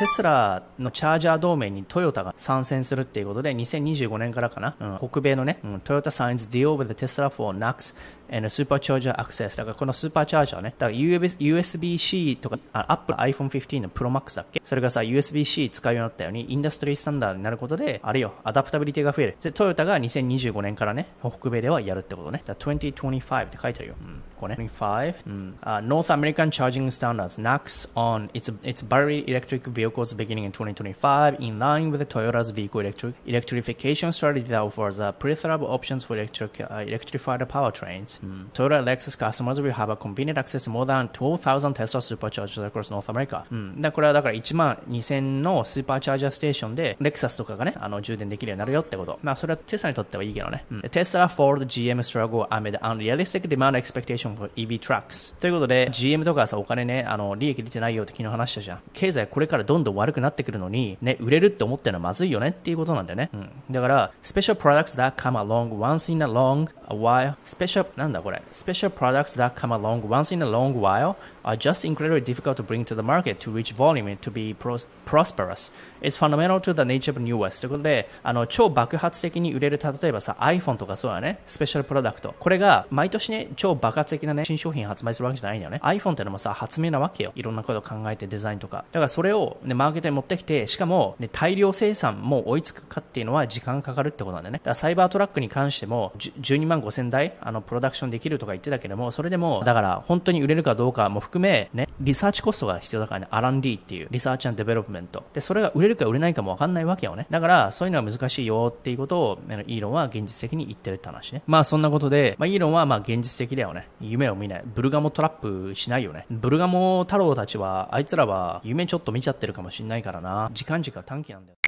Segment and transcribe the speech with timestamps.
[0.00, 7.94] テスラのチャージャー同盟にトヨタが参戦するっていうことで、2025年からかな、うん、北米のね、うん、トヨタサインズ deal with Tesla for NAX
[8.30, 9.56] and Supercharger Access。
[9.56, 19.36] だからこのスーパーチャージャーね、だから USB-C とか、Apple iPhone 15の Pro Max だっけそれがさ、USB-C 使うようになったように、インダストリースタンダードになることで、あれよ、アダプタビリティが増える。
[19.40, 22.42] で、トヨタが2025年からね、北米ではやるってことね。
[22.46, 23.94] だ2025って書いてあるよ。
[24.00, 24.70] うんこれね。
[24.80, 25.14] 25.
[25.26, 25.52] Mm.
[25.60, 31.38] Uh, North American Charging Standards NACS on its, its battery electric vehicles beginning in 2025
[31.40, 36.58] in line with Toyota's vehicle electric electrification strategy that offers uh, preferable options for electric,
[36.60, 38.19] uh, electrified powertrains.
[38.24, 38.50] Mm.
[38.52, 42.90] Toyota Lexus customers will have a convenient access to more than 12,000 Tesla superchargers across
[42.90, 43.44] North America.
[43.50, 43.80] うん。
[43.80, 49.18] だこれはだから1万2000のスーパーチャージャーステーションで、レクサスとかがね、あの、充電できるようになるよってこと。
[49.22, 50.64] まあ、それはテスラにとってはいいけどね。
[50.70, 50.80] うん。
[50.82, 55.38] テスラ、Ford、GM struggle amid unrealistic demand expectation for EV trucks.
[55.40, 58.80] ということで、GM とかさ、お金ね、あの、利益出てないよって昨日話したじゃん。
[58.92, 63.30] 経済これからどんどん悪くなってくるのに、ね、売れるって思ってるのはまずいよねっていうことなんだよね。
[63.32, 63.50] うん。
[63.70, 70.02] だから、special products that come along once in a long while, special, なんだこれ、special products that come along
[70.02, 73.50] once in a long while are just incredibly difficult to bring to the market to
[73.52, 75.72] reach volume and to be pros prosperous.
[76.00, 77.60] It's fundamental to the nature of newness.
[77.60, 82.34] ということで、あの、超爆発的に売れる、例えばさ、iPhone とかそうだね、 special product。
[82.38, 85.80] これが、毎年ね、超爆発的なね、新商品発売するわけじゃないんだよね。
[85.82, 87.32] iPhone ってのもさ、発明なわけよ。
[87.34, 88.84] いろんなことを考えてデザインとか。
[88.92, 94.58] だからそれを、ね、マーケットに持ってきて、しかも、ね、大量生産も追いつくかっていうのは時間がかかるってことなんだよね。
[94.58, 105.24] だからサイバートラックに関しても、12万5千台、あの、プロダクションできるとか言ってたけども、それでも、だから、本当に売れるかどうかも含め、ね、リサーチコストが必要だからね、R&D っていう、 research development。
[105.32, 107.26] で、それが売れるか売れないかもわかんないわけよね。
[107.30, 111.42] だから、そういうのは難しいよっていうことを、イーロンは現実的に言ってるって話ね。
[111.46, 113.88] まあ、そんなことで、まあ、イーロンはまあ、現実的だよね。
[114.00, 114.62] 夢を見ない。
[114.64, 116.26] ブルガモトラップしないよね。
[116.30, 120.50] ブルガモ太郎たちは、あいつらは夢ちょっと見ちゃってるかもしんないからな。
[120.52, 121.58] 時間軸が短期なんだよ。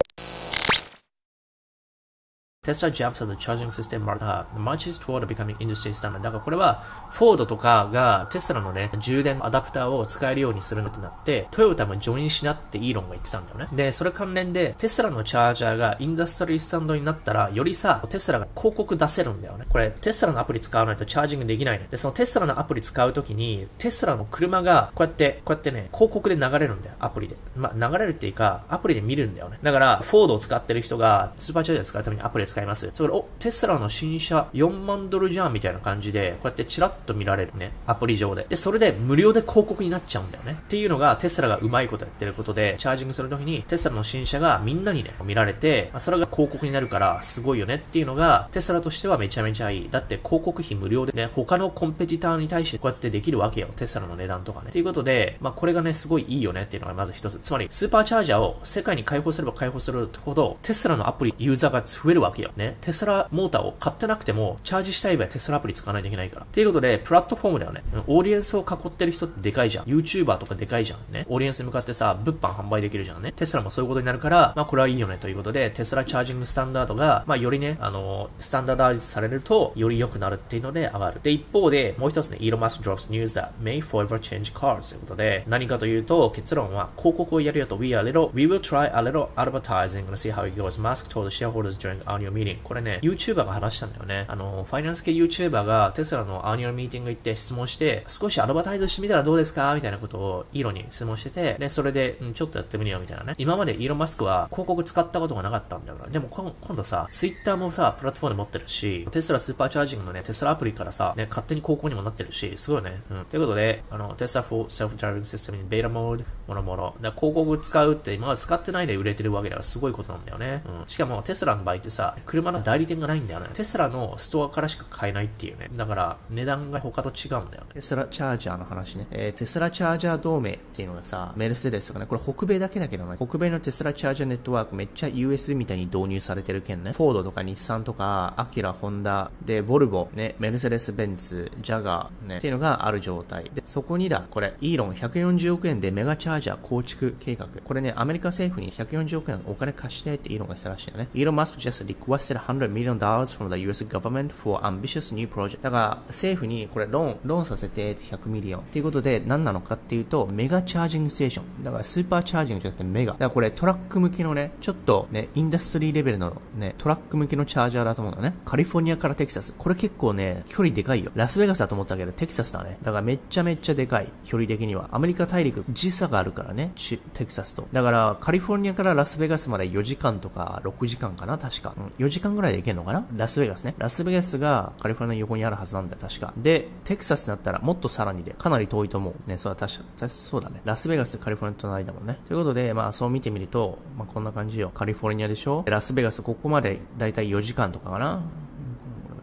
[2.63, 6.21] Tesla jumps as a charging system uh, marches toward becoming industry standard.
[6.21, 13.67] だからこれは、フォードとかがテスラのね、充電アダプターを使えるようにするのってなって、トヨタもジョインしなってイーロンが言ってたんだよね。
[13.73, 19.65] で、それ関連で、テスラのチャージャーがインダストリースタンドになったら、よりさ、テスラが広告出せるんだよね。
[19.67, 21.89] これ、テスラのアプリ使わないとチャージングできないね。
[21.91, 27.35] で、そのテスラのアプリ使うときに、テスラの車が、こうやって、こうやってね、広告で流れるんだよ、アプリで。
[27.57, 29.59] まあ、流れるっていうか、アプリで見るんだよね。
[29.61, 32.91] だから、フォードを使ってる人が、スーパーチャージャー使うためにアプリを使います。
[32.93, 38.45] それ、お、テスラの新車4万ドルじゃんみたいな感じで、こうやってチラッと見られるね、アプリ上で。
[38.47, 40.59] で、それで無料で広告になっちゃうんだよね。
[40.61, 49.89] っていうのがテスラがうまいことやってることで、チャージングするときにテスラの新車がみんなにね、見られて、それが広告になるからすごいよねっていうのが、テスラとしてはめちゃめちゃいい。
[49.89, 53.69] だって広告費無料でね、他のコンペティターに対してこうやってできるわけよ。
[53.75, 54.71] テスラの値段とかね。
[54.71, 57.39] ということで、まあこれがね、すごいいいよねっていうのがまず一つ。
[57.39, 62.42] つまり、スーパーチャージャーを世界に開放すれば開放するほど、テスラのアプリユーザーが増えるわけよ。
[62.55, 62.77] ね。
[62.81, 66.45] テスラモーターを買ってなくても、チャージしたい場合テスラアプリ使わないといけないから。
[66.51, 67.83] ということで、プラットフォームだよね。
[68.07, 69.85] オーディエンスを囲ってる人ってでかいじゃん。
[69.85, 71.25] YouTuber とかでかいじゃんね。
[71.29, 73.31] オーディエンスに向かってさ、物販販売できるじゃんね。
[73.31, 81.19] テスラもそういうことになるから、まあこれはいいよねということで、テスラチャージングスタンダードが、まあよりね、あの、スタンダーダイズされると、より良くなるっていうので上がる。
[81.23, 89.29] で、一方で、もう一つね、イーロンマスク drops news that may forever change cars ということで、何かというと、結論は、広告をやるよと、we are little, we will try a little
[89.35, 90.81] advertising and see how it goes.
[90.81, 92.61] Musk told shareholders during annual meeting.
[92.63, 94.25] これね、YouTuber が話したんだよね。
[94.27, 103.35] あの、ファイナンス系 YouTuber がテスラの annual meeting 行って質問して、少し advertise してみたらどうですかみたいなことをイーロンに質問してて、で、それで、うん、ちょっとやってみるよみたいなね。
[103.37, 106.07] 今までイーロン・マスクは広告使ったことがなかったんだよな。
[106.07, 113.01] でも今度さ、Twitter もさ、プラットフォーム持ってるし、テスラスーパーチャージングのね、テスラアプリからさ、ね、勝手に広告にもなってるし、すごいね。
[113.11, 113.25] うん。
[113.25, 116.95] ということで、あの、テスラ Full Self-Driving System in Beta Mode もろもろ。
[116.99, 120.63] 広告使うって今まで使ってないで売れてるわけだからすごいことなんだよね。
[120.65, 120.87] うん。
[120.87, 123.49] しかもテスラの場合ってさ、車の代理店がないんだよね。
[123.53, 125.69] テスラのストアからしか買えないっていうね。
[125.75, 127.69] だから、値段が他と違うんだよね。
[127.73, 129.07] テスラチャージャーの話ね。
[129.11, 136.93] えー、テスラチャージャー同盟っていうのがさ、メルセデスとかね、これ北米だけだけどね、北米のテスラチャージャーネットワークめっちゃ USB みたいに導入されてるけんね。
[136.93, 143.51] フォードとか日産とか、アキュラ、ホンダ、で、ボルボ、ね、メルセデス・ベンツ、ジャガー、ね、っていうのがある状態。
[143.53, 147.47] で、そこにだ、これ、イーロン140億円でメガチャージャー構築計画。
[147.63, 151.09] これね、アメリカ政府に140億円お金貸してってイーロンがしたらしいよね。
[151.13, 155.61] イーロン・マスク just requested requested 100 million from the US government for ambitious new project.
[155.61, 158.61] だから政府にこれローン、ローンさせて100 million。
[158.61, 161.63] っていうことで何なのかっていうと、メガチャージングステーション。
[161.63, 163.13] だからスーパーチャージングじゃなくてメガ。
[163.13, 168.35] だからこれトラック向きのね、ちょっとね、 industry level のね、トラック向きのチャージャーだと思うんだね。
[168.45, 169.55] カリフォルニアからテキサス。
[169.57, 171.11] これ結構ね、距離でかいよ。
[171.15, 172.77] ラスベガスだと思ったけど、テキサスだね。
[172.83, 174.11] だからめっちゃめっちゃでかい。
[174.25, 174.89] 距離的には。
[174.91, 176.71] アメリカ大陸、時差があるからね、
[177.13, 177.67] テキサスと。
[177.71, 181.73] だから、カリフォルニアからラスベガスまで4時間とか6時間かな、確か。
[181.77, 183.05] うん、4時間ぐらいで行けるのかな？
[183.15, 183.75] ラスベガスね。
[183.77, 186.33] ラスベガスがカリフォルニアの横にあるはずなんだよ、確か。
[186.37, 189.29] で、テキサスだったらもっとさらにで、かなり遠いと思う。
[189.29, 190.61] ね、そう確か、そうだね。
[190.65, 192.19] ラスベガスとカリフォルニアとの間もね。
[192.27, 194.71] ということで、まあそう見てみると、まあこんな感じよ。
[194.73, 195.63] カリフォルニアでしょ？
[195.65, 198.21] ラスベガスここまでだいたい4時間とかかな？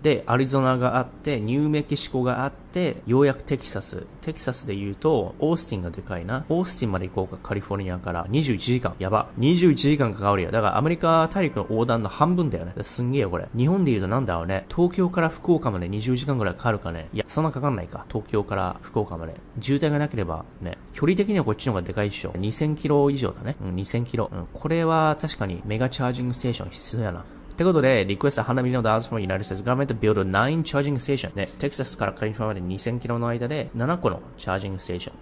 [0.03, 4.07] で、アリゾナがあって、ニューメキシコがあって、ようやくテキサス。
[4.23, 6.47] テキサスで言うと、オースティンがでかいな。
[6.49, 8.95] オースティンまで行こうか、カリフォルニアから21時間。
[8.99, 9.29] やば。
[9.39, 10.51] 21時間かかるよ。
[10.51, 12.73] だからアメリカ大陸の横断の半分だよね。
[12.83, 13.49] すんげえよ、これ。
[13.55, 14.65] 日本で言うとなんだろうね。
[14.75, 17.09] 東京から福岡まで20時間ぐらいかかるかね。
[17.13, 18.07] いや、そんなかかんないか。
[18.09, 19.35] 東京から福岡まで。
[19.61, 20.79] 渋滞がなければ、ね。
[20.93, 22.31] 距離的にはこっちの方がでかいっしょ。
[22.33, 23.57] 2000キロ以上だね。
[23.61, 24.31] うん、2000キロ。
[24.33, 24.47] うん。
[24.53, 27.25] これは確かにメガチャージングステーション必要やな。
[27.61, 35.17] ってことで、リクエスト100 million dollars from United States government to build 9 charging station ね、テキサスからカリフォルニアまで2000キロの間で7個のチャージングステーション。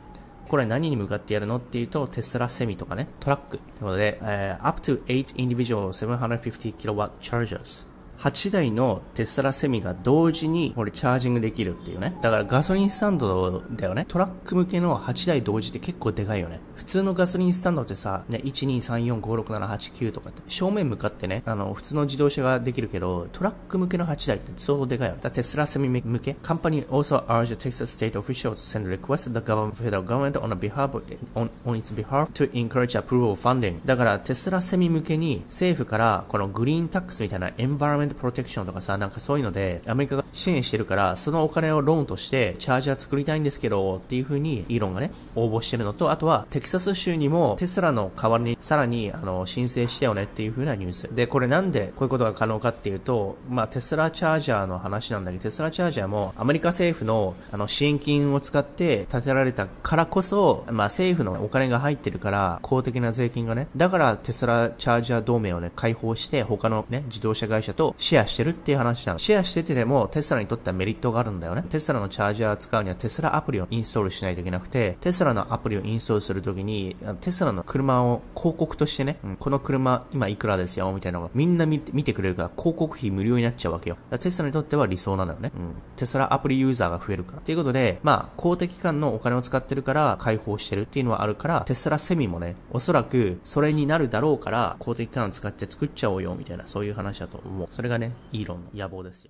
[0.47, 3.57] これ何に向かってやるのっていうと、テスラセミとかね、トラック。
[3.57, 7.89] ということで、えー、up to 8 individual 750 kilowatt chargers。
[8.19, 12.17] 8台のテスラセミが同時にこれチャージングできるっていうね。
[12.21, 14.05] だからガソリンスタンドだよね。
[14.09, 16.61] トラック向けの8台同時って結構でかいよね。
[16.75, 25.21] 普通のガソリンスタンドってさ、ね、123456789とかって正面向かってね、あの、普通の自動車ができるけど、トラック向けの8台って相当でかいよね。
[25.23, 26.35] だテスラセミ向け。
[26.35, 30.91] カンパニー also urged Texas state officials to send request the government, federal government on, behalf,
[31.35, 33.81] on, on its behalf to encourage approval funding.
[33.85, 51.15] だからテスラセミ向けに政府からこのグリーンタックスみたいなエンバラメントプロテクションとかさ、なんかそういうので、アメリカが支援してるから、そのお金をローンとして、チャージャー作りたいんですけど、っていう風に、イーロンがね、応募してるのと、あとは、テキサス州にも、テスラの代わりに、さらに、あの、申請してよねっていう風なニュース。
[51.15, 69.19] で、これなんで、こういうことが可能かっていうと、まあ、テスラチャージャーの話なんだけど、テスラチャージャーも、アメリカ政府の、あの、支援金を使って建てられたからこそ、まあ、政府のお金が入ってるから、公的な税金がね、だからテスラチャージャー同盟をね、開放して、他のね、自動車会社とシェアしてるっていう話なの。
[69.19, 71.65] シェアしててでも、テスラにとってはメリットがあるんだよね。
[71.69, 83.97] テスラのチャージャー使うにはテスラアプリをインストールしないといけなくて、テスラのアプリをインストールするときに、テスラの車を広告としてね、うん、この車今いくらですよ、みたいなのがみんな見てくれるから広告費無料になっちゃうわけよ。
[84.21, 85.51] テスラにとっては理想なのよね。
[85.55, 85.75] うん。
[85.97, 87.43] テスラアプリユーザーが増えるから。
[87.43, 97.69] ということで、まあ、公的機関のお金を使ってるから開放してるっていうのはあるから、テスラセミもね、おそらくそれになるだろうから、公的機関を使って作っちゃおうよ、みたいな、そういう話だと思う。
[97.71, 99.27] それがね、イーロンの野望ですよ。